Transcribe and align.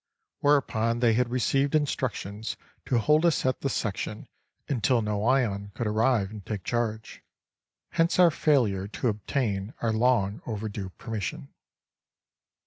Whereupon 0.39 0.97
they 0.99 1.13
had 1.13 1.29
received 1.29 1.75
instructions 1.75 2.57
to 2.87 2.97
hold 2.97 3.23
us 3.23 3.45
at 3.45 3.61
the 3.61 3.69
section 3.69 4.27
until 4.67 5.03
Noyon 5.03 5.71
could 5.75 5.85
arrive 5.85 6.31
and 6.31 6.43
take 6.43 6.63
charge—hence 6.63 8.17
our 8.17 8.31
failure 8.31 8.87
to 8.87 9.09
obtain 9.09 9.75
our 9.79 9.93
long 9.93 10.41
overdue 10.47 10.89
permission. 10.89 11.53